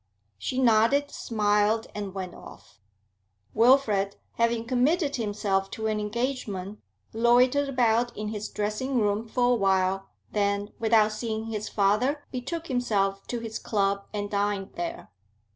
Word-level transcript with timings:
She 0.39 0.57
nodded, 0.57 1.11
smiled, 1.11 1.85
and 1.93 2.11
went 2.15 2.33
off. 2.33 2.79
Wilfrid, 3.53 4.15
having 4.33 4.65
committed 4.65 5.17
himself 5.17 5.69
to 5.77 5.85
an 5.85 5.99
engagement, 5.99 6.79
loitered 7.13 7.69
about 7.69 8.17
in 8.17 8.29
his 8.29 8.49
dressing 8.49 8.95
room 8.99 9.27
for 9.27 9.51
a 9.51 9.55
while, 9.55 10.09
then, 10.31 10.71
without 10.79 11.11
seeing 11.11 11.51
his 11.51 11.69
father, 11.69 12.23
betook 12.31 12.65
himself 12.65 13.27
to 13.27 13.41
his 13.41 13.59
club 13.59 14.07
and 14.11 14.31
dined 14.31 14.71
there. 14.73 15.11